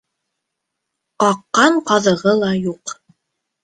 Ҡаҡҡан 1.25 1.79
ҡаҙығы 1.93 2.37
ла 2.43 2.53
юҡ. 2.67 3.01